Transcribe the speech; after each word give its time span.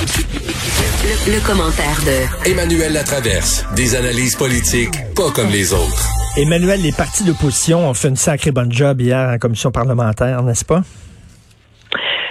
Le, 0.00 1.34
le 1.34 1.46
commentaire 1.46 2.00
de 2.06 2.50
Emmanuel 2.50 2.94
Latraverse. 2.94 3.66
Des 3.76 3.94
analyses 3.94 4.34
politiques 4.34 4.94
pas 5.14 5.30
comme 5.30 5.50
les 5.50 5.74
autres. 5.74 6.08
Emmanuel, 6.38 6.80
les 6.80 6.92
partis 6.92 7.22
d'opposition 7.22 7.86
ont 7.86 7.92
fait 7.92 8.08
une 8.08 8.16
sacrée 8.16 8.50
bonne 8.50 8.72
job 8.72 8.98
hier 9.02 9.28
en 9.28 9.36
commission 9.36 9.70
parlementaire, 9.70 10.42
n'est-ce 10.42 10.64
pas? 10.64 10.80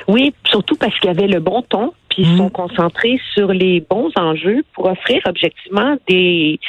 Oui, 0.08 0.34
surtout 0.46 0.78
parce 0.78 0.98
qu'il 1.00 1.12
y 1.12 1.14
avait 1.14 1.28
le 1.28 1.40
bon 1.40 1.62
ton, 1.62 1.94
puis 2.10 2.24
ils 2.24 2.38
sont 2.38 2.50
concentrés 2.50 3.22
sur 3.36 3.54
les 3.54 3.86
bons 3.88 4.10
enjeux 4.16 4.64
pour 4.74 4.88
offrir 4.88 5.22
objectivement 5.28 5.96
des 6.08 6.60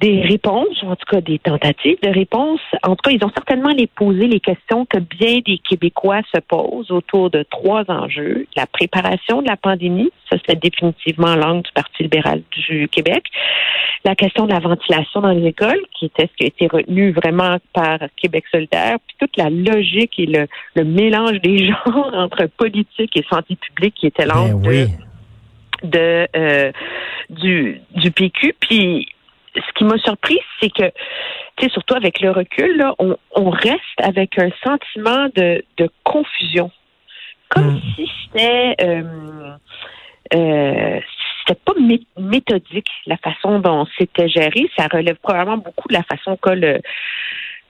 des 0.00 0.20
réponses, 0.22 0.80
ou 0.82 0.86
en 0.86 0.96
tout 0.96 1.06
cas 1.10 1.20
des 1.20 1.38
tentatives 1.38 1.98
de 2.02 2.10
réponses. 2.10 2.60
En 2.84 2.94
tout 2.94 3.02
cas, 3.02 3.10
ils 3.10 3.24
ont 3.24 3.30
certainement 3.34 3.70
les 3.70 3.88
posé 3.88 4.28
les 4.28 4.38
questions 4.38 4.86
que 4.86 4.98
bien 4.98 5.40
des 5.44 5.58
Québécois 5.58 6.20
se 6.32 6.40
posent 6.40 6.90
autour 6.90 7.30
de 7.30 7.44
trois 7.50 7.84
enjeux. 7.88 8.46
La 8.56 8.66
préparation 8.66 9.42
de 9.42 9.48
la 9.48 9.56
pandémie, 9.56 10.10
ça 10.30 10.36
c'est 10.46 10.60
définitivement 10.60 11.34
l'angle 11.34 11.62
du 11.62 11.72
Parti 11.72 12.04
libéral 12.04 12.42
du 12.52 12.88
Québec. 12.88 13.24
La 14.04 14.14
question 14.14 14.46
de 14.46 14.52
la 14.52 14.60
ventilation 14.60 15.20
dans 15.20 15.32
les 15.32 15.46
écoles, 15.48 15.80
qui 15.98 16.06
était 16.06 16.28
ce 16.30 16.36
qui 16.36 16.44
a 16.44 16.46
été 16.46 16.68
retenu 16.68 17.10
vraiment 17.10 17.58
par 17.72 17.98
Québec 18.16 18.44
solidaire, 18.52 18.98
puis 19.04 19.16
toute 19.18 19.36
la 19.36 19.50
logique 19.50 20.12
et 20.18 20.26
le, 20.26 20.46
le 20.76 20.84
mélange 20.84 21.40
des 21.40 21.58
genres 21.66 22.12
entre 22.14 22.46
politique 22.46 23.16
et 23.16 23.24
santé 23.28 23.56
publique 23.56 23.94
qui 23.94 24.06
était 24.06 24.26
l'angle 24.26 24.62
Ben 24.62 24.68
oui. 24.68 24.86
de, 25.82 25.88
de 25.88 26.28
euh, 26.36 26.72
du, 27.30 27.80
du 27.96 28.10
PQ. 28.12 28.54
Puis 28.60 29.08
ce 29.66 29.72
qui 29.74 29.84
m'a 29.84 29.98
surpris, 29.98 30.38
c'est 30.60 30.70
que, 30.70 30.88
tu 31.56 31.64
sais, 31.64 31.70
surtout 31.70 31.94
avec 31.94 32.20
le 32.20 32.30
recul, 32.30 32.76
là, 32.76 32.94
on, 32.98 33.16
on 33.34 33.50
reste 33.50 33.98
avec 33.98 34.38
un 34.38 34.50
sentiment 34.64 35.28
de, 35.34 35.64
de 35.76 35.90
confusion. 36.04 36.70
Comme 37.48 37.74
Mm. 37.74 37.80
si 37.96 38.10
c'était 38.24 38.74
euh, 38.82 39.02
euh, 40.34 41.00
c'était 41.46 41.60
pas 41.64 41.72
mé- 41.80 42.06
méthodique 42.18 42.90
la 43.06 43.16
façon 43.16 43.58
dont 43.58 43.86
c'était 43.96 44.28
géré. 44.28 44.70
Ça 44.76 44.86
relève 44.92 45.16
probablement 45.16 45.56
beaucoup 45.56 45.88
de 45.88 45.94
la 45.94 46.02
façon 46.02 46.36
qu'a 46.36 46.54
le 46.54 46.80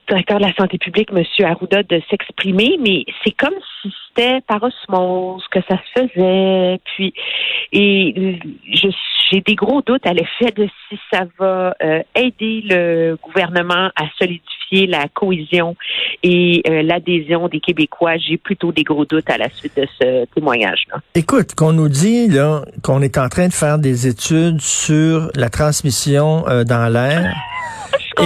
directeur 0.09 0.39
de 0.39 0.43
la 0.43 0.53
santé 0.53 0.77
publique, 0.77 1.09
M. 1.15 1.23
Arruda, 1.45 1.83
de 1.83 2.01
s'exprimer, 2.09 2.77
mais 2.81 3.05
c'est 3.23 3.31
comme 3.31 3.53
si 3.81 3.93
c'était 4.07 4.41
par 4.47 4.61
osmose 4.63 5.43
que 5.51 5.59
ça 5.69 5.77
se 5.77 6.01
faisait. 6.01 6.79
Puis, 6.83 7.13
et 7.71 8.39
j'ai 9.31 9.41
des 9.41 9.55
gros 9.55 9.81
doutes 9.81 10.05
à 10.05 10.13
l'effet 10.13 10.51
de 10.55 10.67
si 10.89 10.99
ça 11.11 11.25
va 11.37 11.75
euh, 11.83 12.01
aider 12.15 12.63
le 12.65 13.17
gouvernement 13.21 13.89
à 13.95 14.05
solidifier 14.17 14.87
la 14.87 15.07
cohésion 15.13 15.75
et 16.23 16.61
euh, 16.67 16.81
l'adhésion 16.81 17.47
des 17.47 17.59
Québécois. 17.59 18.17
J'ai 18.17 18.37
plutôt 18.37 18.71
des 18.71 18.83
gros 18.83 19.05
doutes 19.05 19.29
à 19.29 19.37
la 19.37 19.49
suite 19.49 19.77
de 19.77 19.87
ce 19.99 20.25
témoignage-là. 20.33 20.99
Écoute, 21.15 21.55
qu'on 21.55 21.73
nous 21.73 21.89
dit 21.89 22.29
qu'on 22.83 23.01
est 23.01 23.17
en 23.17 23.29
train 23.29 23.47
de 23.47 23.53
faire 23.53 23.77
des 23.77 24.07
études 24.07 24.61
sur 24.61 25.29
la 25.35 25.49
transmission 25.49 26.47
euh, 26.47 26.63
dans 26.63 26.91
l'air 26.91 27.33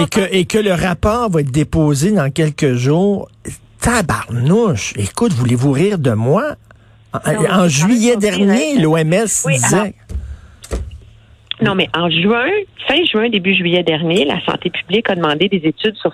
et 0.02 0.06
que 0.08 0.34
et 0.34 0.44
que 0.44 0.58
le 0.58 0.72
rapport 0.72 1.30
va 1.30 1.40
être 1.40 1.50
déposé 1.50 2.12
dans 2.12 2.30
quelques 2.30 2.74
jours. 2.74 3.28
Tabarnouche! 3.80 4.94
Écoute, 4.96 5.32
voulez-vous 5.32 5.72
rire 5.72 5.98
de 5.98 6.12
moi? 6.12 6.56
En, 7.12 7.58
Non, 7.60 7.68
juillet 7.68 8.16
dernier, 8.16 8.74
pas 8.76 8.80
l'OMS 8.82 9.26
Oui, 9.46 9.54
disait. 9.54 9.76
alors- 9.76 9.86
Non, 11.62 11.74
mais 11.74 11.88
en 11.94 12.10
juin, 12.10 12.46
fin 12.88 13.04
juin, 13.04 13.28
début 13.28 13.54
juillet 13.54 13.82
dernier, 13.82 14.24
la 14.24 14.40
santé 14.44 14.70
publique 14.70 15.08
a 15.10 15.14
demandé 15.14 15.48
des 15.48 15.62
études 15.68 15.96
sur 15.96 16.12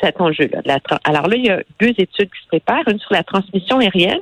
cet 0.00 0.20
enjeu-là. 0.20 0.78
Alors 1.04 1.26
là, 1.26 1.36
il 1.36 1.46
y 1.46 1.50
a 1.50 1.60
deux 1.80 1.88
études 1.98 2.28
qui 2.30 2.42
se 2.42 2.48
préparent, 2.48 2.86
une 2.88 2.98
sur 2.98 3.12
la 3.12 3.24
transmission 3.24 3.78
aérienne, 3.80 4.20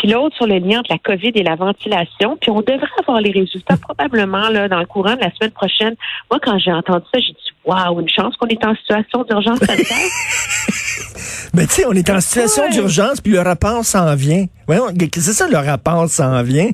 puis 0.00 0.08
l'autre 0.08 0.34
sur 0.34 0.46
le 0.46 0.56
lien 0.58 0.78
entre 0.80 0.90
la 0.90 0.98
COVID 0.98 1.32
et 1.34 1.42
la 1.42 1.56
ventilation. 1.56 2.38
Puis 2.40 2.50
on 2.50 2.60
devrait 2.60 2.88
avoir 2.98 3.20
les 3.20 3.32
résultats 3.32 3.76
probablement 3.76 4.48
là 4.48 4.66
dans 4.66 4.78
le 4.80 4.86
courant 4.86 5.14
de 5.14 5.20
la 5.20 5.30
semaine 5.34 5.50
prochaine. 5.50 5.94
Moi, 6.30 6.40
quand 6.42 6.58
j'ai 6.58 6.72
entendu 6.72 7.04
ça, 7.12 7.20
j'ai 7.20 7.32
dit 7.32 7.50
waouh, 7.66 8.00
une 8.00 8.08
chance 8.08 8.34
qu'on 8.36 8.46
est 8.46 8.64
en 8.64 8.74
situation 8.76 9.24
d'urgence 9.24 9.58
sanitaire. 9.58 9.96
Mais 11.54 11.66
tu 11.66 11.74
sais, 11.74 11.84
on 11.86 11.92
est 11.92 12.08
en 12.08 12.20
situation 12.20 12.62
Ouais. 12.62 12.70
d'urgence, 12.70 13.20
puis 13.20 13.32
le 13.32 13.40
rapport 13.40 13.84
s'en 13.84 14.14
vient. 14.14 14.46
Voyons, 14.66 14.86
c'est 15.12 15.20
ça, 15.20 15.48
le 15.48 15.58
rapport 15.58 16.08
s'en 16.08 16.42
vient? 16.42 16.70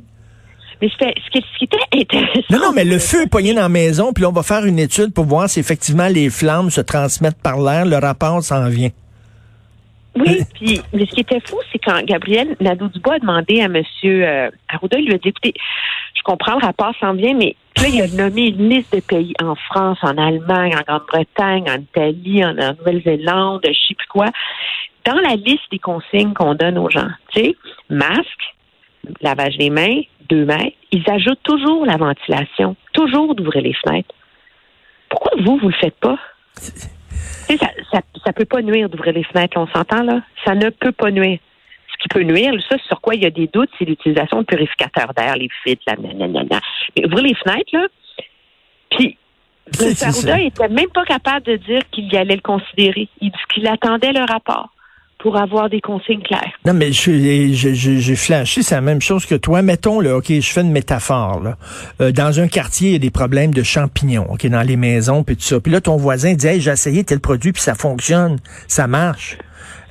mais 0.83 0.91
c'était 0.91 1.15
ce 1.25 1.31
qui, 1.31 1.43
ce 1.55 1.59
qui 1.59 1.65
était 1.65 1.79
intéressant. 2.03 2.43
Non, 2.51 2.59
non, 2.59 2.73
mais 2.75 2.85
le 2.85 2.99
feu 2.99 3.23
est 3.23 3.27
pogné 3.31 3.55
dans 3.55 3.63
la 3.63 3.69
maison, 3.71 4.13
puis 4.13 4.23
là, 4.23 4.29
on 4.29 4.33
va 4.33 4.43
faire 4.43 4.67
une 4.67 4.79
étude 4.79 5.15
pour 5.15 5.25
voir 5.25 5.49
si 5.49 5.59
effectivement 5.59 6.07
les 6.07 6.29
flammes 6.29 6.69
se 6.69 6.83
transmettent 6.83 7.41
par 7.43 7.59
l'air. 7.59 7.87
Le 7.87 7.97
rapport 7.97 8.43
s'en 8.43 8.69
vient. 8.69 8.91
Oui, 10.17 10.41
puis 10.55 10.81
mais 10.93 11.07
ce 11.07 11.15
qui 11.15 11.21
était 11.21 11.41
fou, 11.41 11.57
c'est 11.71 11.79
quand 11.79 12.03
Gabriel 12.05 12.57
Nadeau-Dubois 12.61 13.15
a 13.15 13.19
demandé 13.19 13.61
à 13.61 13.65
M. 13.65 13.77
Euh, 13.77 14.51
il 14.93 15.07
lui 15.07 15.15
a 15.15 15.19
dit, 15.19 15.29
écoutez, 15.29 15.55
je 16.15 16.23
comprends, 16.23 16.59
le 16.59 16.65
rapport 16.65 16.95
s'en 17.01 17.13
vient, 17.13 17.35
mais 17.35 17.55
là, 17.77 17.89
il 17.89 18.01
a 18.01 18.09
nommé 18.09 18.49
une 18.49 18.69
liste 18.69 18.95
de 18.95 19.01
pays 19.01 19.35
en 19.43 19.55
France, 19.55 19.99
en 20.03 20.17
Allemagne, 20.17 20.75
en 20.75 20.83
Grande-Bretagne, 20.87 21.65
en 21.69 21.81
Italie, 21.81 22.45
en, 22.45 22.55
Nouvelle-Zélande, 22.55 23.63
je 23.67 23.73
sais 23.89 23.95
plus 23.95 24.09
quoi. 24.09 24.27
Dans 25.05 25.21
la 25.21 25.37
liste 25.37 25.71
des 25.71 25.79
consignes 25.79 26.33
qu'on 26.33 26.55
donne 26.55 26.79
aux 26.79 26.91
gens, 26.91 27.09
tu 27.33 27.41
sais, 27.41 27.57
masque, 27.91 28.55
lavage 29.21 29.57
des 29.59 29.71
mains, 29.71 30.01
deux 30.29 30.45
mètres, 30.45 30.77
ils 30.91 31.09
ajoutent 31.09 31.43
toujours 31.45 31.85
la 31.87 31.97
ventilation, 31.97 32.75
toujours 32.93 33.35
d'ouvrir 33.35 33.63
les 33.63 33.75
fenêtres. 33.75 34.15
Pourquoi 35.09 35.33
vous, 35.41 35.59
vous 35.59 35.69
le 35.69 35.75
faites 35.75 35.99
pas? 36.01 36.19
Tu 37.49 37.57
sais, 37.57 37.65
ça, 37.65 37.71
ça, 37.93 38.01
ça 38.25 38.33
peut 38.33 38.45
pas 38.45 38.63
nuire 38.63 38.89
d'ouvrir 38.89 39.15
les 39.15 39.25
fenêtres, 39.25 39.57
on 39.59 39.67
s'entend, 39.69 40.03
là? 40.03 40.21
Ça 40.45 40.55
ne 40.55 40.71
peut 40.71 40.93
pas 40.93 41.11
nuire. 41.11 41.39
Ce 41.93 42.03
qui 42.03 42.09
peut 42.09 42.23
nuire, 42.23 42.53
ça, 42.69 42.77
sur 42.87 43.01
quoi 43.01 43.15
il 43.15 43.23
y 43.23 43.27
a 43.27 43.31
des 43.31 43.47
doutes, 43.47 43.71
c'est 43.79 43.85
l'utilisation 43.85 44.41
de 44.41 44.45
purificateurs 44.45 45.15
d'air, 45.15 45.37
les 45.37 45.49
filtres, 45.63 45.83
la 45.87 45.97
nanana. 45.97 46.61
Mais 46.97 47.07
ouvrir 47.07 47.25
les 47.25 47.35
fenêtres, 47.35 47.71
là, 47.73 47.87
puis 48.91 49.17
le 49.67 49.73
c'est 49.73 49.95
ça. 49.95 50.13
Sarouda 50.13 50.41
était 50.41 50.69
même 50.69 50.91
pas 50.91 51.05
capable 51.05 51.47
de 51.47 51.57
dire 51.57 51.81
qu'il 51.91 52.15
allait 52.17 52.37
le 52.37 52.41
considérer. 52.41 53.09
Il 53.21 53.31
dit 53.31 53.39
qu'il 53.53 53.67
attendait 53.67 54.13
le 54.13 54.25
rapport 54.25 54.71
pour 55.19 55.37
avoir 55.41 55.71
des 55.71 55.81
consignes 55.81 56.23
claires. 56.23 56.53
Non, 56.65 56.75
mais 56.75 56.93
je- 56.93 58.15
flashé, 58.15 58.63
c'est 58.63 58.75
la 58.75 58.81
même 58.81 59.01
chose 59.01 59.27
que 59.27 59.35
toi. 59.35 59.63
Mettons, 59.63 60.01
là, 60.01 60.17
OK, 60.17 60.27
je 60.29 60.53
fais 60.53 60.61
une 60.61 60.73
métaphore, 60.73 61.41
là. 61.43 61.57
Euh, 62.01 62.13
dans 62.13 62.39
un 62.41 62.49
quartier, 62.49 62.91
il 62.91 62.93
y 62.93 62.97
a 62.97 62.99
des 62.99 63.11
problèmes 63.11 63.53
de 63.55 63.63
champignons, 63.63 64.27
OK, 64.31 64.47
dans 64.47 64.63
les 64.63 64.77
maisons, 64.77 65.25
puis 65.25 65.37
tout 65.37 65.43
ça. 65.43 65.61
Puis 65.61 65.73
là, 65.73 65.81
ton 65.81 65.97
voisin 65.97 66.35
dit, 66.35 66.47
hey, 66.47 66.61
j'ai 66.61 66.71
essayé 66.71 67.05
tel 67.05 67.21
produit, 67.21 67.53
puis 67.53 67.63
ça 67.63 67.75
fonctionne, 67.75 68.39
ça 68.69 68.87
marche. 68.87 69.39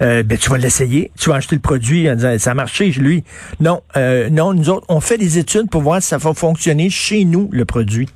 Euh, 0.01 0.23
ben, 0.23 0.37
tu 0.37 0.49
vas 0.49 0.57
l'essayer, 0.57 1.11
tu 1.17 1.29
vas 1.29 1.37
acheter 1.37 1.55
le 1.55 1.61
produit 1.61 2.09
en 2.09 2.15
disant, 2.15 2.37
ça 2.37 2.51
a 2.51 2.53
marché, 2.53 2.89
lui. 2.91 3.23
Non, 3.61 3.81
euh, 3.95 4.29
non, 4.29 4.53
nous 4.53 4.69
autres, 4.69 4.85
on 4.89 4.99
fait 4.99 5.17
des 5.17 5.37
études 5.39 5.69
pour 5.69 5.81
voir 5.81 6.01
si 6.01 6.09
ça 6.09 6.17
va 6.17 6.33
fonctionner 6.33 6.89
chez 6.89 7.23
nous, 7.23 7.49
le 7.51 7.65
produit. 7.65 8.07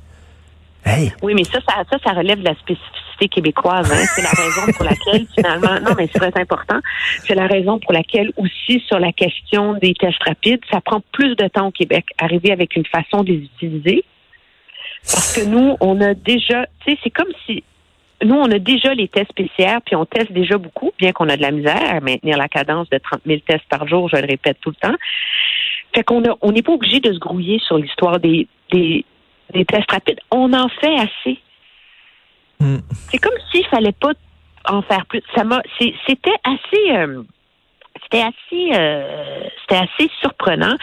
Oui, 1.22 1.34
mais 1.34 1.44
ça, 1.44 1.60
ça, 1.66 1.98
ça, 2.02 2.12
relève 2.12 2.40
de 2.40 2.44
la 2.44 2.54
spécificité 2.54 3.28
québécoise. 3.28 3.90
Hein. 3.92 4.06
C'est 4.14 4.22
la 4.22 4.30
raison 4.30 4.72
pour 4.72 4.84
laquelle, 4.84 5.26
finalement, 5.34 5.80
non, 5.80 5.94
mais 5.96 6.08
c'est 6.12 6.18
très 6.18 6.40
important. 6.40 6.78
C'est 7.24 7.34
la 7.34 7.46
raison 7.46 7.78
pour 7.78 7.92
laquelle 7.92 8.32
aussi, 8.36 8.82
sur 8.86 8.98
la 8.98 9.12
question 9.12 9.74
des 9.74 9.94
tests 9.94 10.22
rapides, 10.24 10.60
ça 10.70 10.80
prend 10.80 11.02
plus 11.12 11.36
de 11.36 11.46
temps 11.48 11.68
au 11.68 11.70
Québec, 11.70 12.06
arriver 12.18 12.50
avec 12.50 12.76
une 12.76 12.86
façon 12.86 13.22
de 13.22 13.32
les 13.32 13.38
utiliser. 13.38 14.04
Parce 15.02 15.36
que 15.36 15.44
nous, 15.44 15.76
on 15.80 16.00
a 16.00 16.14
déjà, 16.14 16.66
tu 16.84 16.92
sais, 16.92 16.98
c'est 17.02 17.10
comme 17.10 17.32
si 17.46 17.62
nous, 18.22 18.34
on 18.34 18.50
a 18.50 18.58
déjà 18.58 18.94
les 18.94 19.08
tests 19.08 19.32
PCR, 19.32 19.78
puis 19.84 19.96
on 19.96 20.04
teste 20.04 20.32
déjà 20.32 20.58
beaucoup, 20.58 20.92
bien 20.98 21.12
qu'on 21.12 21.28
a 21.28 21.36
de 21.36 21.42
la 21.42 21.50
misère 21.50 21.82
à 21.88 22.00
maintenir 22.00 22.36
la 22.36 22.48
cadence 22.48 22.88
de 22.90 22.98
30 22.98 23.22
000 23.24 23.40
tests 23.46 23.64
par 23.70 23.88
jour, 23.88 24.08
je 24.10 24.16
le 24.16 24.26
répète 24.26 24.58
tout 24.60 24.70
le 24.70 24.88
temps. 24.88 24.96
Fait 25.94 26.04
qu'on 26.04 26.22
a, 26.24 26.36
on 26.42 26.52
n'est 26.52 26.62
pas 26.62 26.72
obligé 26.72 27.00
de 27.00 27.12
se 27.12 27.18
grouiller 27.18 27.58
sur 27.66 27.78
l'histoire 27.78 28.20
des, 28.20 28.46
des, 28.72 29.04
des 29.52 29.64
tests 29.64 29.90
rapides. 29.90 30.20
On 30.30 30.52
en 30.52 30.68
fait 30.68 30.94
assez. 30.94 31.38
Hmm. 32.60 32.78
C'est 33.10 33.18
comme 33.18 33.36
s'il 33.50 33.64
fallait 33.66 33.92
pas 33.92 34.12
en 34.68 34.82
faire 34.82 35.06
plus. 35.06 35.22
Ça 35.34 35.44
m'a, 35.44 35.62
c'est- 35.78 35.94
c'était 36.06 36.36
assez, 36.44 36.90
euh, 36.92 37.22
c'était 38.02 38.22
assez, 38.22 38.70
euh, 38.74 39.44
c'était 39.62 39.80
assez 39.82 40.10
surprenant. 40.20 40.76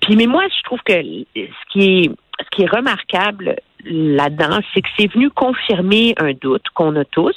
Puis, 0.00 0.16
mais 0.16 0.26
moi, 0.26 0.44
je 0.48 0.62
trouve 0.64 0.80
que 0.84 0.92
ce 0.92 1.72
qui 1.72 1.80
est, 2.04 2.10
ce 2.40 2.50
qui 2.50 2.62
est 2.62 2.70
remarquable 2.70 3.56
là-dedans, 3.84 4.58
c'est 4.74 4.82
que 4.82 4.88
c'est 4.98 5.06
venu 5.12 5.30
confirmer 5.30 6.14
un 6.18 6.32
doute 6.32 6.64
qu'on 6.74 6.96
a 6.96 7.04
tous. 7.04 7.36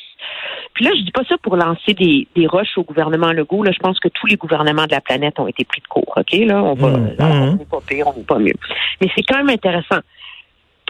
Puis 0.74 0.84
là, 0.86 0.92
je 0.96 1.02
dis 1.04 1.12
pas 1.12 1.24
ça 1.30 1.36
pour 1.44 1.56
lancer 1.56 1.94
des, 1.94 2.28
des 2.36 2.48
roches 2.48 2.78
au 2.78 2.84
gouvernement 2.84 3.32
Legault. 3.32 3.64
Là, 3.64 3.72
je 3.72 3.80
pense 3.80 4.00
que 4.00 4.08
tous 4.08 4.26
les 4.26 4.36
gouvernements 4.36 4.86
de 4.86 4.92
la 4.92 5.02
planète 5.02 5.40
ont 5.40 5.48
été 5.48 5.64
pris 5.64 5.82
de 5.82 5.88
court. 5.88 6.12
Ok, 6.18 6.32
là, 6.34 6.64
on 6.64 6.74
va, 6.74 6.90
Mhm. 6.90 7.16
on 7.20 7.56
n'est 7.56 7.66
pas 7.66 7.80
pire, 7.88 8.08
on 8.08 8.18
n'est 8.18 8.24
pas 8.26 8.40
mieux. 8.40 8.54
Mais 9.00 9.08
c'est 9.16 9.24
quand 9.24 9.38
même 9.38 9.50
intéressant. 9.50 10.00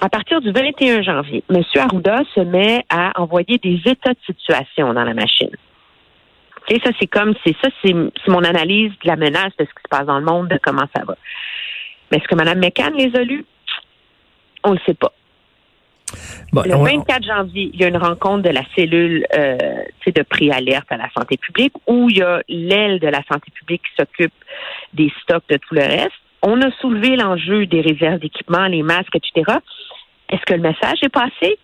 À 0.01 0.09
partir 0.09 0.39
du 0.41 0.51
21 0.51 1.01
janvier, 1.01 1.43
M. 1.49 1.61
Arruda 1.75 2.21
se 2.33 2.39
met 2.39 2.85
à 2.89 3.19
envoyer 3.21 3.57
des 3.57 3.81
états 3.85 4.13
de 4.13 4.19
situation 4.25 4.93
dans 4.93 5.03
la 5.03 5.13
machine. 5.13 5.49
Ok, 6.69 6.79
ça, 6.83 6.91
c'est 6.99 7.07
comme, 7.07 7.33
c'est 7.45 7.55
ça, 7.61 7.69
c'est 7.83 7.93
mon 8.27 8.43
analyse 8.43 8.91
de 9.03 9.07
la 9.07 9.15
menace 9.17 9.51
de 9.57 9.65
ce 9.65 9.69
qui 9.69 9.83
se 9.83 9.89
passe 9.89 10.05
dans 10.05 10.19
le 10.19 10.25
monde, 10.25 10.47
de 10.47 10.59
comment 10.61 10.85
ça 10.95 11.03
va. 11.03 11.15
Mais 12.11 12.17
est-ce 12.17 12.27
que 12.27 12.35
Mme 12.35 12.59
McCann 12.59 12.93
les 12.95 13.13
a 13.15 13.23
lus? 13.23 13.45
On 14.63 14.71
le 14.73 14.79
sait 14.85 14.93
pas. 14.93 15.11
bon, 16.53 16.63
Le 16.65 16.75
on- 16.75 16.83
24 16.83 17.23
janvier, 17.23 17.69
il 17.73 17.79
y 17.79 17.83
a 17.83 17.87
une 17.87 17.97
rencontre 17.97 18.43
de 18.43 18.49
la 18.53 18.63
cellule 18.75 19.25
euh, 19.37 19.57
de 20.05 20.23
préalerte 20.23 20.91
à 20.91 20.97
la 20.97 21.09
santé 21.11 21.37
publique 21.37 21.73
où 21.87 22.09
il 22.09 22.17
y 22.17 22.21
a 22.23 22.41
l'aile 22.47 22.99
de 22.99 23.07
la 23.07 23.21
santé 23.31 23.51
publique 23.53 23.83
qui 23.83 23.95
s'occupe 23.99 24.33
des 24.93 25.11
stocks 25.21 25.43
de 25.49 25.57
tout 25.57 25.75
le 25.75 25.81
reste. 25.81 26.11
On 26.41 26.62
a 26.62 26.71
soulevé 26.80 27.15
l'enjeu 27.15 27.65
des 27.65 27.81
réserves 27.81 28.19
d'équipement, 28.19 28.65
les 28.68 28.83
masques, 28.83 29.15
etc. 29.15 29.57
Est-ce 30.30 30.41
que 30.45 30.53
le 30.53 30.62
message 30.62 31.00
est 31.03 31.09
passé? 31.09 31.57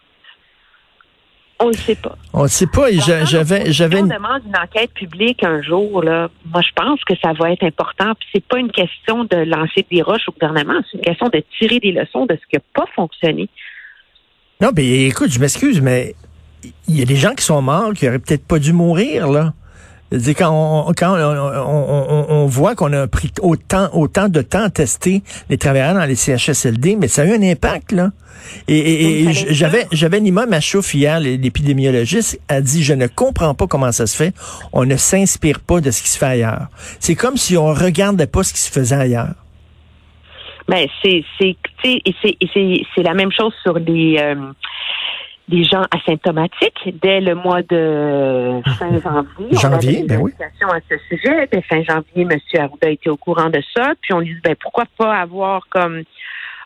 On 1.59 1.69
ne 1.69 1.73
sait 1.73 1.95
pas. 1.95 2.17
On 2.33 2.43
ne 2.43 2.47
sait 2.47 2.67
pas. 2.67 2.91
J'avais, 2.91 3.71
j'avais. 3.71 4.01
on 4.01 4.07
demande 4.07 4.41
une 4.45 4.57
enquête 4.57 4.91
publique 4.91 5.41
un 5.43 5.61
jour, 5.61 6.03
là, 6.03 6.29
moi, 6.45 6.61
je 6.61 6.73
pense 6.75 7.01
que 7.05 7.13
ça 7.23 7.31
va 7.31 7.51
être 7.51 7.63
important. 7.63 8.13
Puis 8.19 8.27
c'est 8.33 8.45
pas 8.45 8.59
une 8.59 8.71
question 8.71 9.23
de 9.23 9.37
lancer 9.37 9.85
des 9.89 10.01
roches 10.01 10.27
au 10.27 10.33
gouvernement. 10.33 10.81
C'est 10.91 10.97
une 10.97 11.03
question 11.03 11.29
de 11.29 11.41
tirer 11.57 11.79
des 11.79 11.93
leçons 11.93 12.25
de 12.25 12.33
ce 12.33 12.47
qui 12.49 12.55
n'a 12.55 12.61
pas 12.73 12.85
fonctionné. 12.93 13.47
Non, 14.61 14.71
mais 14.75 15.05
écoute, 15.05 15.31
je 15.31 15.39
m'excuse, 15.39 15.79
mais 15.79 16.15
il 16.87 16.99
y 16.99 17.01
a 17.01 17.05
des 17.05 17.15
gens 17.15 17.33
qui 17.33 17.43
sont 17.43 17.61
morts 17.61 17.93
qui 17.93 18.07
auraient 18.07 18.19
peut-être 18.19 18.45
pas 18.45 18.59
dû 18.59 18.73
mourir, 18.73 19.29
là. 19.29 19.53
Quand 20.37 20.87
on, 20.87 20.93
quand 20.93 21.17
on, 21.17 22.45
voit 22.45 22.75
qu'on 22.75 22.93
a 22.93 23.07
pris 23.07 23.31
autant, 23.41 23.89
autant 23.93 24.29
de 24.29 24.41
temps 24.41 24.63
à 24.63 24.69
tester 24.69 25.23
les 25.49 25.57
travailleurs 25.57 25.93
dans 25.93 26.05
les 26.05 26.15
CHSLD, 26.15 26.95
mais 26.95 27.07
ça 27.07 27.23
a 27.23 27.25
eu 27.25 27.33
un 27.33 27.41
impact, 27.41 27.91
là. 27.91 28.11
Et, 28.67 29.25
j'avais, 29.31 29.87
j'avais 29.91 30.19
Nima 30.19 30.45
Machouf 30.45 30.93
hier, 30.93 31.19
l'épidémiologiste, 31.19 32.39
a 32.47 32.61
dit, 32.61 32.83
je 32.83 32.93
ne 32.93 33.07
comprends 33.07 33.55
pas 33.55 33.67
comment 33.67 33.91
ça 33.91 34.07
se 34.07 34.15
fait. 34.15 34.33
On 34.73 34.85
ne 34.85 34.97
s'inspire 34.97 35.59
pas 35.59 35.81
de 35.81 35.91
ce 35.91 36.01
qui 36.01 36.09
se 36.09 36.17
fait 36.17 36.25
ailleurs. 36.25 36.67
C'est 36.99 37.15
comme 37.15 37.37
si 37.37 37.57
on 37.57 37.73
regardait 37.73 38.27
pas 38.27 38.43
ce 38.43 38.53
qui 38.53 38.59
se 38.59 38.71
faisait 38.71 38.95
ailleurs. 38.95 39.33
Mais 40.67 40.89
c'est, 41.03 41.23
c'est, 41.39 41.55
c'est, 41.83 43.03
la 43.03 43.13
même 43.13 43.31
chose 43.31 43.53
sur 43.61 43.77
les, 43.77 44.17
euh, 44.19 44.35
des 45.47 45.63
gens 45.63 45.83
asymptomatiques 45.91 46.95
dès 47.01 47.21
le 47.21 47.35
mois 47.35 47.61
de 47.61 48.61
fin 48.77 48.99
janvier. 49.03 49.57
Janvier, 49.59 50.03
ben 50.07 50.19
oui. 50.21 50.31
à 50.39 50.79
ce 50.89 50.97
sujet. 51.07 51.47
Dès 51.51 51.61
fin 51.61 51.83
janvier, 51.83 52.27
M. 52.29 52.39
Arruda 52.57 52.89
était 52.89 53.09
au 53.09 53.17
courant 53.17 53.49
de 53.49 53.61
ça. 53.75 53.93
Puis 54.01 54.13
on 54.13 54.19
lui 54.19 54.33
dit, 54.33 54.41
ben 54.43 54.55
pourquoi 54.59 54.85
pas 54.97 55.15
avoir 55.15 55.67
comme 55.69 56.03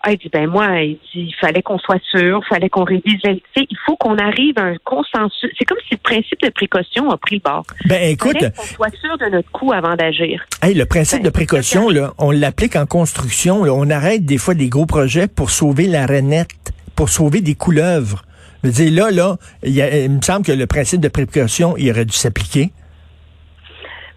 ah, 0.01 0.13
il 0.13 0.17
dit, 0.17 0.29
ben 0.31 0.47
moi, 0.47 0.81
il 0.81 0.93
dit, 1.13 1.27
il 1.27 1.35
fallait 1.41 1.61
qu'on 1.61 1.77
soit 1.77 2.01
sûr, 2.09 2.41
il 2.41 2.47
fallait 2.47 2.69
qu'on 2.69 2.85
révise 2.85 3.19
Il 3.25 3.77
faut 3.85 3.97
qu'on 3.97 4.17
arrive 4.17 4.57
à 4.57 4.63
un 4.63 4.75
consensus. 4.85 5.51
C'est 5.57 5.65
comme 5.65 5.77
si 5.89 5.95
le 5.95 5.97
principe 5.97 6.41
de 6.41 6.49
précaution 6.49 7.09
a 7.09 7.17
pris 7.17 7.35
le 7.35 7.41
bord. 7.41 7.65
Ben 7.85 8.09
écoute, 8.09 8.37
qu'on 8.39 8.63
soit 8.63 8.95
sûr 8.95 9.17
de 9.17 9.25
notre 9.25 9.51
coup 9.51 9.73
avant 9.73 9.95
d'agir. 9.97 10.45
Hey, 10.61 10.73
le 10.73 10.85
principe 10.85 11.19
de 11.19 11.25
ben, 11.25 11.33
précaution, 11.33 11.89
là, 11.89 12.13
on 12.17 12.31
l'applique 12.31 12.77
en 12.77 12.85
construction. 12.85 13.63
On 13.63 13.89
arrête 13.89 14.23
des 14.23 14.37
fois 14.37 14.53
des 14.53 14.69
gros 14.69 14.85
projets 14.85 15.27
pour 15.27 15.49
sauver 15.49 15.87
la 15.87 16.05
renette, 16.05 16.71
pour 16.95 17.09
sauver 17.09 17.41
des 17.41 17.55
couleuvres. 17.55 18.23
Je 18.63 18.69
veux 18.69 18.73
dire, 18.73 18.91
là, 18.91 19.11
là, 19.11 19.37
il, 19.63 19.77
il 19.77 20.11
me 20.11 20.21
semble 20.21 20.45
que 20.45 20.51
le 20.51 20.67
principe 20.67 21.01
de 21.01 21.07
précaution, 21.07 21.75
il 21.77 21.89
aurait 21.91 22.05
dû 22.05 22.15
s'appliquer. 22.15 22.71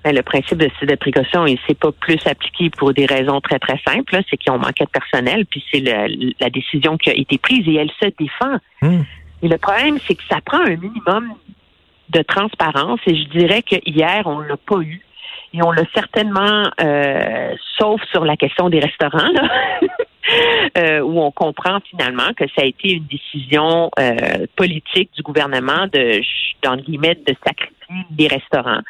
Ben, 0.04 0.14
le 0.14 0.22
principe 0.22 0.58
de, 0.58 0.68
de 0.84 0.94
précaution, 0.96 1.46
il 1.46 1.58
s'est 1.66 1.74
pas 1.74 1.92
plus 1.92 2.18
appliqué 2.26 2.70
pour 2.70 2.92
des 2.92 3.06
raisons 3.06 3.40
très, 3.40 3.60
très 3.60 3.80
simples. 3.86 4.18
C'est 4.28 4.36
qu'ils 4.36 4.52
ont 4.52 4.58
manqué 4.58 4.84
de 4.84 4.90
personnel, 4.90 5.46
puis 5.46 5.64
c'est 5.70 5.80
la 5.80 6.50
décision 6.50 6.96
qui 6.96 7.10
a 7.10 7.14
été 7.14 7.38
prise 7.38 7.66
et 7.68 7.76
elle 7.76 7.90
se 8.00 8.08
défend. 8.18 8.56
Hmm. 8.80 9.02
Et 9.42 9.48
le 9.48 9.58
problème, 9.58 9.98
c'est 10.06 10.14
que 10.14 10.22
ça 10.28 10.40
prend 10.44 10.60
un 10.60 10.76
minimum 10.76 11.34
de 12.10 12.22
transparence 12.22 13.00
et 13.06 13.14
je 13.16 13.28
dirais 13.28 13.62
que 13.62 13.76
hier, 13.86 14.22
on 14.26 14.40
l'a 14.40 14.56
pas 14.56 14.80
eu. 14.80 15.02
Et 15.54 15.62
on 15.62 15.70
l'a 15.70 15.84
certainement, 15.94 16.70
euh, 16.80 17.54
sauf 17.78 18.00
sur 18.10 18.24
la 18.24 18.36
question 18.36 18.70
des 18.70 18.80
restaurants, 18.80 19.30
là, 19.34 19.48
euh, 20.78 21.00
où 21.00 21.20
on 21.20 21.30
comprend 21.30 21.78
finalement 21.90 22.32
que 22.36 22.44
ça 22.54 22.62
a 22.62 22.64
été 22.64 22.92
une 22.92 23.06
décision 23.06 23.90
euh, 23.98 24.46
politique 24.56 25.10
du 25.14 25.22
gouvernement 25.22 25.86
de, 25.92 26.20
dans 26.62 26.76
guillemets, 26.76 27.14
de 27.26 27.34
sacrifier 27.44 27.72
des 28.10 28.26
restaurants. 28.26 28.80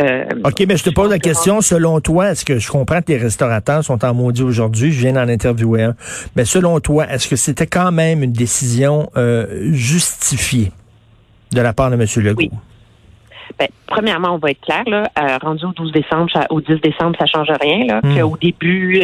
Euh, 0.00 0.24
OK, 0.44 0.64
mais 0.66 0.76
je 0.76 0.84
te 0.84 0.90
pose 0.90 1.10
la 1.10 1.18
question, 1.18 1.60
selon 1.60 2.00
toi, 2.00 2.30
est-ce 2.30 2.44
que 2.44 2.58
je 2.58 2.70
comprends 2.70 3.00
que 3.00 3.12
les 3.12 3.18
restaurateurs 3.18 3.84
sont 3.84 4.04
en 4.04 4.14
maudit 4.14 4.42
aujourd'hui, 4.42 4.90
je 4.92 5.00
viens 5.00 5.12
d'en 5.12 5.28
interviewer 5.28 5.84
un, 5.84 5.94
mais 6.34 6.44
selon 6.44 6.80
toi, 6.80 7.06
est-ce 7.08 7.28
que 7.28 7.36
c'était 7.36 7.66
quand 7.66 7.92
même 7.92 8.22
une 8.22 8.32
décision 8.32 9.08
justifiée 9.72 10.72
de 11.52 11.60
la 11.60 11.72
part 11.72 11.90
de 11.90 11.94
M. 11.94 12.06
Legault? 12.24 12.38
Oui. 12.38 12.50
Ben, 13.58 13.68
premièrement, 13.86 14.34
on 14.34 14.38
va 14.38 14.50
être 14.50 14.60
clair, 14.60 14.82
là, 14.86 15.10
euh, 15.18 15.38
rendu 15.38 15.64
au 15.64 15.72
12 15.72 15.92
décembre, 15.92 16.30
au 16.50 16.60
10 16.60 16.80
décembre, 16.80 17.16
ça 17.18 17.26
change 17.26 17.48
rien, 17.60 17.86
là, 17.86 18.00
hmm. 18.02 18.18
qu'au 18.18 18.36
début, 18.36 19.00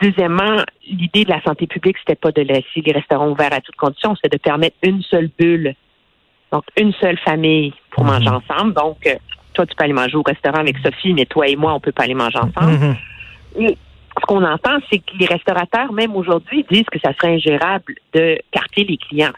Deuxièmement, 0.00 0.62
l'idée 0.86 1.24
de 1.24 1.30
la 1.30 1.42
santé 1.42 1.66
publique, 1.66 1.96
c'était 1.98 2.14
pas 2.14 2.30
de 2.30 2.42
laisser 2.42 2.80
les 2.84 2.92
restaurants 2.92 3.28
ouverts 3.28 3.52
à 3.52 3.60
toutes 3.60 3.76
conditions, 3.76 4.14
c'était 4.16 4.36
de 4.36 4.42
permettre 4.42 4.76
une 4.82 5.02
seule 5.02 5.30
bulle 5.38 5.74
donc, 6.52 6.64
une 6.76 6.92
seule 6.94 7.18
famille 7.18 7.72
pour 7.90 8.04
mhm. 8.04 8.10
manger 8.10 8.28
ensemble. 8.28 8.74
Donc, 8.74 9.06
euh, 9.06 9.14
toi, 9.52 9.66
tu 9.66 9.74
peux 9.74 9.84
aller 9.84 9.92
manger 9.92 10.16
au 10.16 10.22
restaurant 10.22 10.58
avec 10.58 10.78
Sophie, 10.78 11.12
mais 11.12 11.26
toi 11.26 11.46
et 11.46 11.56
moi, 11.56 11.74
on 11.74 11.80
peut 11.80 11.92
pas 11.92 12.04
aller 12.04 12.14
manger 12.14 12.38
ensemble. 12.38 12.72
Mhm. 12.72 12.96
Et 13.58 13.78
ce 14.18 14.26
qu'on 14.26 14.44
entend, 14.44 14.78
c'est 14.90 14.98
que 14.98 15.16
les 15.18 15.26
restaurateurs, 15.26 15.92
même 15.92 16.16
aujourd'hui, 16.16 16.64
disent 16.70 16.88
que 16.90 16.98
ça 17.00 17.12
serait 17.14 17.34
ingérable 17.34 17.94
de 18.14 18.38
carter 18.50 18.84
les 18.84 18.96
clients. 18.96 19.32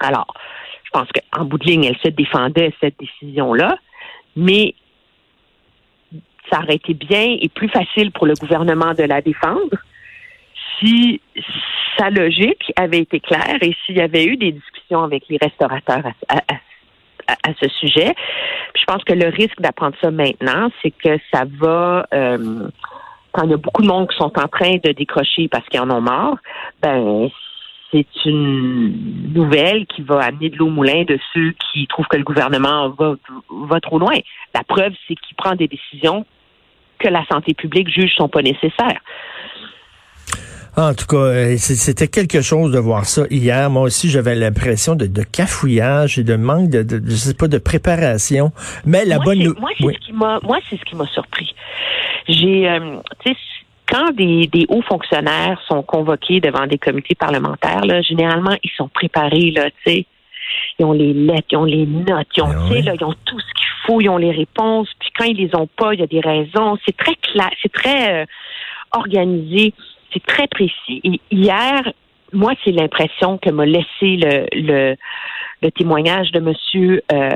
Alors, 0.00 0.32
je 0.84 0.90
pense 0.90 1.08
qu'en 1.12 1.44
bout 1.44 1.58
de 1.58 1.66
ligne, 1.66 1.84
elle 1.84 1.98
se 1.98 2.08
défendait 2.08 2.72
cette 2.80 2.98
décision-là, 2.98 3.76
mais 4.36 4.74
ça 6.50 6.60
aurait 6.60 6.76
été 6.76 6.94
bien 6.94 7.36
et 7.40 7.48
plus 7.48 7.68
facile 7.68 8.10
pour 8.12 8.26
le 8.26 8.34
gouvernement 8.34 8.92
de 8.94 9.04
la 9.04 9.20
défendre 9.20 9.76
si 10.78 11.20
sa 11.96 12.10
logique 12.10 12.72
avait 12.76 13.00
été 13.00 13.20
claire 13.20 13.58
et 13.62 13.74
s'il 13.84 13.96
y 13.96 14.00
avait 14.00 14.24
eu 14.24 14.36
des 14.36 14.52
discussions 14.52 15.04
avec 15.04 15.24
les 15.28 15.38
restaurateurs 15.40 16.02
à, 16.28 17.52
ce 17.58 17.68
sujet. 17.68 18.14
je 18.74 18.84
pense 18.84 19.02
que 19.04 19.14
le 19.14 19.28
risque 19.28 19.58
d'apprendre 19.60 19.96
ça 20.02 20.10
maintenant, 20.10 20.68
c'est 20.82 20.90
que 20.90 21.18
ça 21.32 21.44
va 21.58 22.06
euh, 22.12 22.68
quand 23.32 23.44
il 23.44 23.50
y 23.50 23.54
a 23.54 23.58
beaucoup 23.58 23.82
de 23.82 23.86
monde 23.86 24.08
qui 24.10 24.16
sont 24.16 24.38
en 24.38 24.48
train 24.48 24.76
de 24.82 24.92
décrocher 24.92 25.48
parce 25.48 25.66
qu'ils 25.68 25.80
en 25.80 25.90
ont 25.90 26.00
marre, 26.00 26.36
ben 26.82 27.30
c'est 27.90 28.06
une 28.24 29.32
nouvelle 29.32 29.86
qui 29.86 30.02
va 30.02 30.20
amener 30.24 30.50
de 30.50 30.56
l'eau 30.56 30.66
au 30.66 30.70
moulin 30.70 31.04
de 31.04 31.18
ceux 31.32 31.54
qui 31.72 31.86
trouvent 31.86 32.06
que 32.06 32.16
le 32.16 32.24
gouvernement 32.24 32.90
va, 32.90 33.14
va 33.50 33.80
trop 33.80 33.98
loin. 33.98 34.16
La 34.52 34.64
preuve, 34.64 34.92
c'est 35.06 35.14
qu'il 35.14 35.36
prend 35.36 35.54
des 35.54 35.68
décisions 35.68 36.26
que 37.04 37.08
la 37.08 37.24
santé 37.26 37.54
publique 37.54 37.88
juge 37.88 38.12
sont 38.16 38.28
pas 38.28 38.42
nécessaires. 38.42 39.00
En 40.76 40.92
tout 40.92 41.06
cas, 41.06 41.16
euh, 41.16 41.56
c'était 41.56 42.08
quelque 42.08 42.40
chose 42.42 42.72
de 42.72 42.78
voir 42.80 43.04
ça 43.04 43.22
hier. 43.30 43.70
Moi 43.70 43.82
aussi, 43.82 44.08
j'avais 44.08 44.34
l'impression 44.34 44.96
de, 44.96 45.22
cafouillage 45.22 46.18
et 46.18 46.24
de 46.24 46.34
manque 46.34 46.68
de, 46.68 46.82
de, 46.82 47.00
je 47.06 47.14
sais 47.14 47.34
pas, 47.34 47.46
de 47.46 47.58
préparation. 47.58 48.50
Mais 48.84 49.04
la 49.04 49.18
bonne 49.20 49.54
Moi, 49.56 49.70
c'est 49.78 49.92
ce 49.92 49.98
qui 50.00 50.12
m'a, 50.12 50.40
moi, 50.42 50.58
c'est 50.68 50.76
ce 50.76 50.84
qui 50.84 50.96
m'a 50.96 51.06
surpris. 51.06 51.54
J'ai, 52.28 52.68
euh, 52.68 52.96
tu 53.24 53.30
sais, 53.30 53.36
quand 53.86 54.10
des, 54.16 54.48
des, 54.48 54.66
hauts 54.68 54.82
fonctionnaires 54.82 55.60
sont 55.68 55.82
convoqués 55.82 56.40
devant 56.40 56.66
des 56.66 56.78
comités 56.78 57.14
parlementaires, 57.14 57.84
là, 57.84 58.02
généralement, 58.02 58.56
ils 58.64 58.72
sont 58.76 58.88
préparés, 58.88 59.52
là, 59.52 59.70
tu 59.70 59.92
sais. 59.92 60.06
Ils 60.78 60.84
ont 60.84 60.92
les 60.92 61.12
lettres, 61.12 61.48
ils 61.52 61.56
ont 61.56 61.64
les 61.64 61.86
notes, 61.86 62.26
ils 62.36 62.42
ont, 62.42 62.68
ben 62.68 62.84
là, 62.84 62.94
ils 62.94 63.04
ont 63.04 63.14
tout 63.24 63.40
ce 63.40 63.54
qu'il 63.54 63.68
faut, 63.86 64.00
ils 64.00 64.08
ont 64.08 64.16
les 64.16 64.32
réponses. 64.32 64.88
Puis 64.98 65.10
quand 65.16 65.24
ils 65.24 65.36
les 65.36 65.54
ont 65.54 65.68
pas, 65.76 65.94
il 65.94 66.00
y 66.00 66.02
a 66.02 66.06
des 66.06 66.20
raisons. 66.20 66.78
C'est 66.84 66.96
très 66.96 67.14
clair, 67.16 67.50
c'est 67.62 67.72
très 67.72 68.22
euh, 68.22 68.26
organisé 68.92 69.74
c'est 70.14 70.24
très 70.24 70.46
précis. 70.46 71.00
Et 71.02 71.20
hier, 71.30 71.92
moi, 72.32 72.52
c'est 72.64 72.72
l'impression 72.72 73.38
que 73.38 73.50
m'a 73.50 73.66
laissé 73.66 73.86
le, 74.02 74.46
le, 74.52 75.70
témoignage 75.70 76.30
de 76.32 76.40
Monsieur 76.40 77.02
euh, 77.12 77.30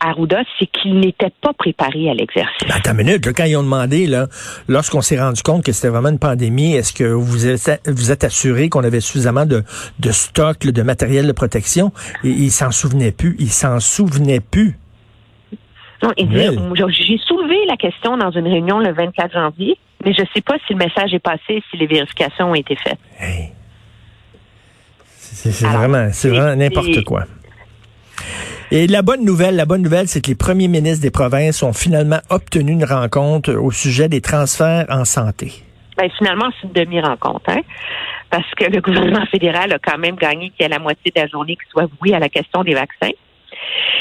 Arruda, 0.00 0.42
c'est 0.58 0.66
qu'il 0.66 0.98
n'était 1.00 1.32
pas 1.40 1.52
préparé 1.52 2.10
à 2.10 2.14
l'exercice. 2.14 2.68
Attends 2.70 2.92
une 2.92 2.98
minute, 2.98 3.32
quand 3.34 3.44
ils 3.44 3.56
ont 3.56 3.62
demandé, 3.62 4.06
là, 4.06 4.26
lorsqu'on 4.68 5.00
s'est 5.00 5.18
rendu 5.18 5.42
compte 5.42 5.64
que 5.64 5.72
c'était 5.72 5.88
vraiment 5.88 6.10
une 6.10 6.18
pandémie, 6.18 6.74
est-ce 6.74 6.92
que 6.92 7.04
vous 7.04 7.46
êtes, 7.46 7.80
vous 7.86 8.10
êtes 8.10 8.24
assuré 8.24 8.68
qu'on 8.68 8.84
avait 8.84 9.00
suffisamment 9.00 9.46
de, 9.46 9.62
de 9.98 10.10
stock, 10.10 10.58
de 10.58 10.82
matériel 10.82 11.26
de 11.26 11.32
protection? 11.32 11.92
Et 12.24 12.28
il 12.28 12.50
s'en 12.50 12.70
souvenait 12.70 13.12
plus. 13.12 13.36
Il 13.38 13.50
s'en 13.50 13.80
souvenait 13.80 14.40
plus. 14.40 14.78
Non, 16.02 16.12
j'ai 16.16 17.18
soulevé 17.26 17.56
la 17.66 17.76
question 17.76 18.16
dans 18.16 18.30
une 18.30 18.46
réunion 18.46 18.78
le 18.78 18.92
24 18.92 19.32
janvier. 19.32 19.78
Mais 20.04 20.12
je 20.12 20.20
ne 20.20 20.26
sais 20.34 20.42
pas 20.42 20.56
si 20.66 20.74
le 20.74 20.78
message 20.78 21.14
est 21.14 21.18
passé, 21.18 21.62
si 21.70 21.76
les 21.78 21.86
vérifications 21.86 22.50
ont 22.50 22.54
été 22.54 22.76
faites. 22.76 22.98
C'est 25.18 25.66
vraiment, 25.66 26.08
c'est 26.12 26.28
vraiment 26.28 26.54
n'importe 26.54 27.02
quoi. 27.04 27.24
Et 28.76 28.86
la 28.88 29.00
bonne 29.00 29.24
nouvelle, 29.24 29.56
la 29.56 29.64
bonne 29.64 29.80
nouvelle, 29.80 30.06
c'est 30.06 30.20
que 30.20 30.28
les 30.28 30.34
premiers 30.34 30.68
ministres 30.68 31.00
des 31.00 31.10
provinces 31.10 31.62
ont 31.62 31.72
finalement 31.72 32.18
obtenu 32.28 32.72
une 32.72 32.84
rencontre 32.84 33.54
au 33.54 33.70
sujet 33.70 34.10
des 34.10 34.20
transferts 34.20 34.84
en 34.90 35.06
santé. 35.06 35.50
Ben, 35.96 36.10
finalement, 36.18 36.50
c'est 36.60 36.66
une 36.66 36.74
demi-rencontre, 36.74 37.48
hein? 37.48 37.62
Parce 38.28 38.44
que 38.54 38.66
le 38.70 38.82
gouvernement 38.82 39.24
fédéral 39.30 39.72
a 39.72 39.78
quand 39.78 39.96
même 39.96 40.16
gagné 40.16 40.50
qu'il 40.50 40.60
y 40.60 40.64
ait 40.66 40.68
la 40.68 40.78
moitié 40.78 41.10
de 41.10 41.18
la 41.18 41.26
journée 41.26 41.56
qui 41.56 41.70
soit 41.70 41.88
vouée 41.98 42.12
à 42.12 42.18
la 42.18 42.28
question 42.28 42.64
des 42.64 42.74
vaccins. 42.74 43.14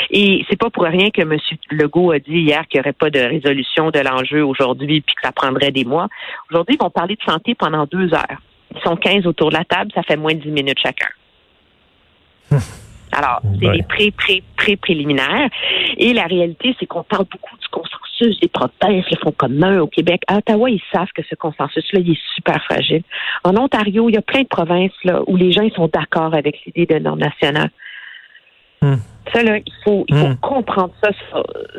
Et 0.09 0.43
c'est 0.49 0.59
pas 0.59 0.69
pour 0.69 0.83
rien 0.83 1.09
que 1.09 1.21
M. 1.21 1.37
Legault 1.71 2.11
a 2.11 2.19
dit 2.19 2.39
hier 2.39 2.67
qu'il 2.67 2.81
n'y 2.81 2.81
aurait 2.81 2.91
pas 2.91 3.09
de 3.09 3.19
résolution 3.19 3.91
de 3.91 3.99
l'enjeu 3.99 4.45
aujourd'hui 4.45 4.99
puis 4.99 5.15
que 5.15 5.21
ça 5.23 5.31
prendrait 5.31 5.71
des 5.71 5.85
mois. 5.85 6.09
Aujourd'hui, 6.51 6.75
ils 6.77 6.83
vont 6.83 6.89
parler 6.89 7.15
de 7.15 7.23
santé 7.23 7.55
pendant 7.55 7.85
deux 7.85 8.13
heures. 8.13 8.41
Ils 8.75 8.81
sont 8.81 8.97
15 8.97 9.25
autour 9.25 9.51
de 9.51 9.55
la 9.55 9.63
table, 9.63 9.91
ça 9.95 10.03
fait 10.03 10.17
moins 10.17 10.33
de 10.33 10.41
10 10.41 10.49
minutes 10.49 10.79
chacun. 10.83 11.07
Alors, 13.15 13.41
c'est 13.59 13.71
les 13.71 13.83
pré, 13.83 14.11
pré, 14.11 14.43
pré 14.57 14.75
préliminaires. 14.75 15.49
Et 15.97 16.13
la 16.13 16.23
réalité, 16.23 16.75
c'est 16.79 16.85
qu'on 16.85 17.03
parle 17.03 17.25
beaucoup 17.31 17.55
du 17.55 17.67
consensus 17.69 18.39
des 18.41 18.49
provinces, 18.49 19.05
le 19.09 19.17
Front 19.17 19.31
commun 19.31 19.79
au 19.79 19.87
Québec. 19.87 20.21
À 20.27 20.37
Ottawa, 20.37 20.69
ils 20.69 20.81
savent 20.91 21.11
que 21.15 21.21
ce 21.29 21.35
consensus-là, 21.35 22.01
il 22.01 22.11
est 22.11 22.21
super 22.35 22.61
fragile. 22.65 23.03
En 23.43 23.55
Ontario, 23.55 24.09
il 24.09 24.15
y 24.15 24.17
a 24.17 24.21
plein 24.21 24.41
de 24.41 24.47
provinces 24.47 24.91
là, 25.03 25.21
où 25.27 25.37
les 25.37 25.51
gens 25.51 25.61
ils 25.61 25.73
sont 25.73 25.87
d'accord 25.87 26.33
avec 26.33 26.59
l'idée 26.65 26.85
de 26.85 26.99
normes 26.99 27.19
nationales. 27.19 27.71
Hmm. 28.81 28.95
Ça, 29.33 29.43
là, 29.43 29.57
il 29.57 29.73
faut, 29.83 30.05
il 30.09 30.15
faut 30.15 30.27
hmm. 30.27 30.37
comprendre 30.37 30.93
ça 31.01 31.11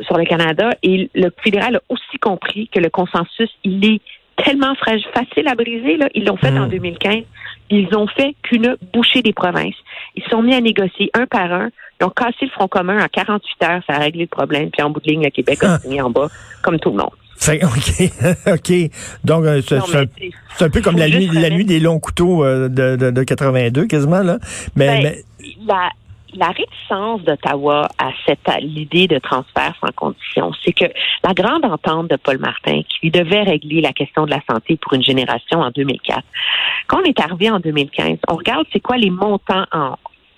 sur, 0.05 0.17
le 0.17 0.25
Canada. 0.25 0.71
Et 0.81 1.09
le 1.13 1.29
fédéral 1.43 1.75
a 1.75 1.81
aussi 1.89 2.17
compris 2.19 2.67
que 2.67 2.79
le 2.79 2.89
consensus, 2.89 3.49
il 3.63 3.85
est 3.85 4.01
tellement 4.43 4.75
fragile, 4.75 5.07
facile 5.13 5.47
à 5.47 5.55
briser. 5.55 5.97
Là. 5.97 6.09
Ils 6.15 6.25
l'ont 6.25 6.37
fait 6.37 6.57
en 6.57 6.67
2015. 6.67 7.23
Ils 7.69 7.93
ont 7.95 8.07
fait 8.07 8.35
qu'une 8.43 8.75
bouchée 8.93 9.21
des 9.21 9.33
provinces. 9.33 9.75
Ils 10.15 10.23
sont 10.29 10.41
mis 10.41 10.55
à 10.55 10.61
négocier 10.61 11.09
un 11.13 11.25
par 11.25 11.51
un. 11.51 11.69
Ils 11.99 12.05
ont 12.05 12.09
cassé 12.09 12.37
le 12.41 12.49
Front 12.49 12.67
commun 12.67 13.03
en 13.03 13.07
48 13.07 13.63
heures. 13.63 13.81
Ça 13.87 13.95
a 13.95 13.99
réglé 13.99 14.21
le 14.21 14.27
problème. 14.27 14.69
Puis 14.71 14.81
en 14.81 14.89
bout 14.89 15.01
de 15.01 15.09
ligne, 15.09 15.23
le 15.23 15.29
Québec 15.29 15.63
a 15.63 15.79
fini 15.79 16.01
en 16.01 16.09
bas, 16.09 16.27
comme 16.61 16.79
tout 16.79 16.91
le 16.91 16.97
monde. 16.97 17.11
OK. 17.47 18.11
OK. 18.47 18.91
Donc, 19.23 19.45
euh, 19.45 19.61
c'est 19.61 20.65
un, 20.65 20.69
peu 20.69 20.81
comme 20.81 20.97
la 20.97 21.07
nuit, 21.07 21.29
la 21.31 21.49
nuit 21.49 21.65
des 21.65 21.79
longs 21.79 21.99
couteaux 21.99 22.43
euh, 22.43 22.67
de, 22.67 22.95
de, 22.95 23.11
de 23.11 23.23
82, 23.23 23.85
quasiment, 23.85 24.21
là. 24.21 24.39
Mais, 24.75 24.87
ben, 24.87 25.03
mais 25.03 25.23
la 25.65 25.89
réticence 26.45 27.21
d'Ottawa 27.23 27.87
à 27.97 28.11
cette 28.25 28.39
l'idée 28.61 29.07
de 29.07 29.19
transfert 29.19 29.73
sans 29.81 29.91
condition, 29.93 30.51
c'est 30.63 30.73
que 30.73 30.85
la 31.23 31.33
grande 31.33 31.65
entente 31.65 32.09
de 32.09 32.15
Paul 32.15 32.37
Martin, 32.37 32.81
qui 32.83 33.11
devait 33.11 33.43
régler 33.43 33.81
la 33.81 33.91
question 33.91 34.25
de 34.25 34.31
la 34.31 34.41
santé 34.49 34.77
pour 34.77 34.93
une 34.93 35.03
génération 35.03 35.59
en 35.59 35.71
2004, 35.71 36.21
quand 36.87 37.01
on 37.01 37.03
est 37.03 37.19
arrivé 37.19 37.49
en 37.49 37.59
2015, 37.59 38.19
on 38.29 38.35
regarde 38.35 38.65
c'est 38.71 38.79
quoi 38.79 38.97
les 38.97 39.09
montants 39.09 39.65
en 39.71 39.95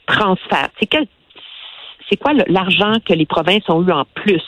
transfert, 0.07 0.69
c'est 0.79 0.89
c'est 2.09 2.17
quoi 2.17 2.33
l'argent 2.47 2.93
que 3.05 3.13
les 3.13 3.27
provinces 3.27 3.69
ont 3.69 3.85
eu 3.85 3.91
en 3.91 4.05
plus 4.15 4.41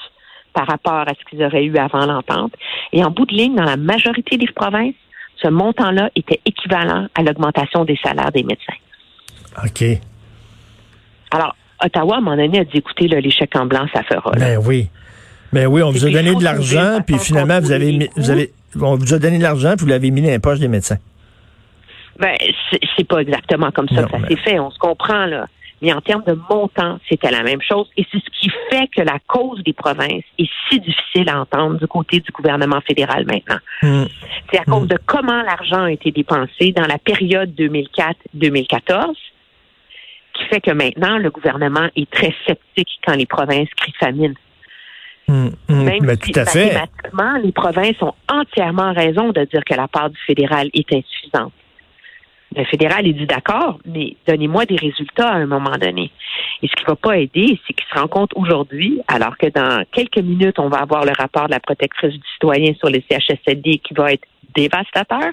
par 0.53 0.67
rapport 0.67 1.08
à 1.08 1.13
ce 1.13 1.29
qu'ils 1.29 1.43
auraient 1.43 1.63
eu 1.63 1.77
avant 1.77 2.05
l'entente. 2.08 2.53
Et 2.91 3.03
en 3.03 3.12
bout 3.12 3.25
de 3.25 3.36
ligne, 3.36 3.55
dans 3.55 3.63
la 3.63 3.77
majorité 3.77 4.38
des 4.38 4.48
provinces, 4.48 4.96
ce 5.41 5.48
montant-là 5.48 6.10
était 6.15 6.41
équivalent 6.46 7.08
à 7.15 7.22
l'augmentation 7.22 7.86
des 7.86 7.98
salaires 8.03 8.31
des 8.31 8.43
médecins. 8.43 8.74
OK. 9.63 10.01
Alors, 11.32 11.56
Ottawa, 11.84 12.16
à 12.16 12.18
un 12.18 12.22
moment 12.22 12.38
donné, 12.38 12.60
a 12.60 12.64
dit, 12.64 12.78
écoutez, 12.78 13.08
les 13.08 13.32
chèques 13.32 13.56
en 13.56 13.66
blanc, 13.66 13.86
ça 13.94 14.04
fera. 14.04 14.32
Ben 14.32 14.60
oui. 14.64 14.90
Ben 15.54 15.68
oui, 15.68 15.82
on 15.82 15.92
vous 15.92 16.06
a 16.06 16.10
donné 16.10 16.36
de 16.36 16.44
l'argent, 16.44 17.00
puis 17.06 17.18
finalement, 17.18 17.60
vous 17.60 17.72
avez, 17.72 18.10
vous 18.16 18.30
avez, 18.30 18.52
on 18.80 18.96
vous 18.96 19.14
a 19.14 19.20
donné 19.20 19.38
de 19.38 19.44
l'argent, 19.44 19.74
puis 19.76 19.86
vous 19.86 19.92
l'avez 19.92 20.12
mis 20.12 20.22
dans 20.22 20.30
les 20.30 20.40
poches 20.40 20.60
des 20.60 20.68
médecins. 20.68 20.98
Ben, 22.20 22.36
c'est 22.96 23.08
pas 23.08 23.20
exactement 23.20 23.72
comme 23.72 23.90
ça 23.90 24.04
que 24.04 24.12
ça 24.12 24.28
s'est 24.28 24.36
fait. 24.38 24.60
On 24.60 24.70
se 24.70 24.78
comprend, 24.78 25.26
là. 25.26 25.48
Mais 25.82 25.92
en 25.92 26.02
termes 26.02 26.24
de 26.28 26.38
montant, 26.50 27.00
c'était 27.10 27.32
la 27.32 27.42
même 27.42 27.62
chose. 27.62 27.88
Et 27.98 28.06
c'est 28.12 28.20
ce 28.20 28.40
qui 28.40 28.52
fait 28.70 28.88
que 28.96 29.02
la 29.02 29.18
cause 29.26 29.64
des 29.64 29.74
provinces 29.74 30.24
est 30.38 30.50
si 30.70 30.80
difficile 30.80 31.28
à 31.28 31.42
entendre 31.42 31.80
du 31.80 31.88
côté 31.88 32.20
du 32.20 32.32
gouvernement 32.32 32.82
fédéral 32.82 33.26
maintenant. 33.26 33.58
Hmm. 33.82 34.06
C'est 34.52 34.60
à 34.60 34.64
cause 34.64 34.84
hmm. 34.84 34.88
de 34.90 35.00
comment 35.06 35.42
l'argent 35.42 35.86
a 35.86 35.92
été 35.92 36.12
dépensé 36.12 36.72
dans 36.72 36.86
la 36.86 37.00
période 37.00 37.52
2004-2014 37.58 39.16
qui 40.42 40.48
fait 40.48 40.62
que 40.62 40.72
maintenant, 40.72 41.18
le 41.18 41.30
gouvernement 41.30 41.88
est 41.96 42.10
très 42.10 42.34
sceptique 42.46 43.00
quand 43.06 43.16
les 43.16 43.26
provinces 43.26 43.70
crient 43.76 43.94
famine. 44.00 44.34
Hum, 45.28 45.52
hum, 45.70 45.84
Même 45.84 46.18
si 46.24 46.32
tout 46.32 46.40
à 46.40 46.44
mathématiquement, 46.44 47.38
les 47.44 47.52
provinces 47.52 48.02
ont 48.02 48.14
entièrement 48.28 48.94
raison 48.94 49.32
de 49.32 49.46
dire 49.46 49.64
que 49.64 49.76
la 49.76 49.88
part 49.88 50.10
du 50.10 50.18
fédéral 50.26 50.70
est 50.74 50.94
insuffisante. 50.94 51.54
Le 52.54 52.66
fédéral, 52.66 53.08
il 53.08 53.16
dit 53.16 53.28
d'accord, 53.28 53.80
mais 53.86 54.18
donnez-moi 54.28 54.66
des 54.66 54.76
résultats 54.76 55.30
à 55.30 55.36
un 55.36 55.46
moment 55.46 55.78
donné. 55.78 56.12
Et 56.62 56.68
ce 56.68 56.76
qui 56.76 56.84
ne 56.84 56.88
va 56.88 56.96
pas 56.98 57.18
aider, 57.18 57.58
c'est 57.66 57.74
qu'il 57.74 57.86
se 57.88 57.98
rend 57.98 58.10
compte 58.10 58.32
aujourd'hui, 58.36 59.00
alors 59.08 59.38
que 59.38 59.48
dans 59.48 59.86
quelques 59.94 60.20
minutes, 60.20 60.60
on 60.60 60.68
va 60.68 60.80
avoir 60.80 61.06
le 61.06 61.14
rapport 61.18 61.46
de 61.46 61.52
la 61.52 61.62
protectrice 61.62 62.14
du 62.14 62.28
citoyen 62.34 62.74
sur 62.74 62.90
les 62.90 63.06
CHSLD 63.10 63.78
qui 63.80 63.94
va 63.94 64.12
être 64.12 64.28
dévastateur, 64.54 65.32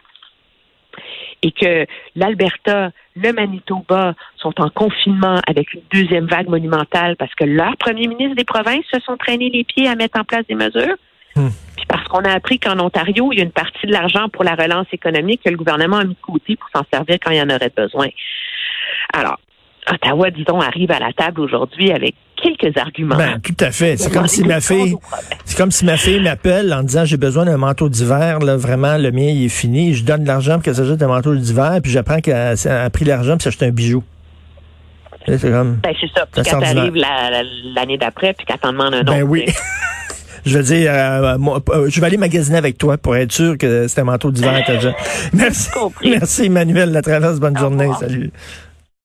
et 1.42 1.52
que 1.52 1.87
l'Alberta, 2.16 2.90
le 3.16 3.33
Manitoba 3.33 4.14
sont 4.37 4.61
en 4.61 4.71
confinement 4.71 5.40
avec 5.47 5.73
une 5.75 5.83
deuxième 5.92 6.26
vague 6.26 6.49
monumentale 6.49 7.16
parce 7.16 7.35
que 7.35 7.45
leurs 7.45 7.76
premiers 7.76 8.09
ministres 8.09 8.37
des 8.37 8.45
provinces 8.45 8.85
se 8.92 9.00
sont 9.00 9.16
traînés 9.16 9.50
les 9.50 9.64
pieds 9.64 9.88
à 9.88 9.95
mettre 9.95 10.18
en 10.18 10.25
place 10.25 10.47
des 10.49 10.54
mesures. 10.54 10.97
Hmm. 11.37 11.50
Puis 11.76 11.87
parce 11.87 12.07
qu'on 12.09 12.25
a 12.25 12.33
appris 12.33 12.59
qu'en 12.59 12.78
Ontario, 12.78 13.30
il 13.33 13.38
y 13.38 13.40
a 13.40 13.45
une 13.45 13.52
partie 13.52 13.87
de 13.87 13.92
l'argent 13.92 14.28
pour 14.28 14.45
la 14.45 14.54
relance 14.54 14.87
économique 14.92 15.42
que 15.45 15.50
le 15.50 15.57
gouvernement 15.57 15.99
a 15.99 16.04
mis 16.04 16.14
de 16.14 16.21
côté 16.21 16.57
pour 16.57 16.68
s'en 16.75 16.85
servir 16.92 17.18
quand 17.23 17.30
il 17.30 17.38
y 17.38 17.42
en 17.42 17.50
aurait 17.50 17.73
besoin. 17.75 18.09
Alors, 19.12 19.38
Ottawa, 19.92 20.30
disons, 20.30 20.61
arrive 20.61 20.90
à 20.90 20.99
la 20.99 21.12
table 21.12 21.40
aujourd'hui 21.40 21.90
avec 21.92 22.14
quelques 22.42 22.76
arguments. 22.76 23.16
Ben, 23.16 23.40
tout 23.40 23.57
à 23.61 23.71
fait. 23.71 23.97
C'est 23.97 24.12
comme 24.12 24.28
si 24.28 24.45
ma 24.45 24.61
fille, 24.61 24.95
c'est 25.45 25.57
comme 25.57 25.71
si 25.71 25.85
ma 25.85 25.97
fille 25.97 26.21
m'appelle 26.21 26.73
en 26.73 26.83
disant 26.83 27.04
j'ai 27.04 27.16
besoin 27.16 27.45
d'un 27.45 27.57
manteau 27.57 27.88
d'hiver, 27.88 28.38
là, 28.40 28.57
vraiment, 28.57 28.97
le 28.97 29.11
mien, 29.11 29.28
il 29.28 29.45
est 29.45 29.49
fini. 29.49 29.95
Je 29.95 30.04
donne 30.04 30.23
de 30.23 30.28
l'argent 30.28 30.54
pour 30.54 30.62
qu'elle 30.62 30.75
s'achète 30.75 31.02
un 31.02 31.09
manteau 31.09 31.35
d'hiver, 31.35 31.78
puis 31.83 31.90
j'apprends 31.90 32.21
qu'elle 32.21 32.57
a 32.66 32.90
pris 32.90 33.04
l'argent 33.04 33.33
pour 33.33 33.42
s'acheter 33.42 33.66
un 33.66 33.71
bijou. 33.71 34.02
C'est 35.26 35.50
comme. 35.50 35.78
Ben, 35.83 35.95
c'est 36.00 36.11
ça. 36.14 36.26
Puis 36.26 36.42
quand 36.42 36.61
t'arrives 36.61 36.95
l'année 37.75 37.99
d'après, 37.99 38.33
puis 38.33 38.47
quand 38.47 38.59
t'en 38.59 38.73
demandes 38.73 38.95
un 38.95 39.00
autre. 39.00 39.12
Ben 39.12 39.23
oui. 39.23 39.45
je 40.47 40.59
veux 40.59 40.64
dire, 40.64 40.90
euh, 40.92 41.37
euh, 41.71 41.90
je 41.90 42.00
vais 42.00 42.07
aller 42.07 42.16
magasiner 42.16 42.57
avec 42.57 42.78
toi 42.78 42.97
pour 42.97 43.16
être 43.16 43.33
sûr 43.33 43.59
que 43.59 43.88
c'est 43.88 44.00
un 44.00 44.04
manteau 44.04 44.30
d'hiver. 44.30 44.64
Merci. 45.33 45.71
Merci, 46.04 46.47
Emmanuel. 46.47 46.92
La 46.92 47.02
traverse, 47.02 47.40
bonne 47.40 47.59
journée. 47.59 47.90
Salut. 48.00 48.30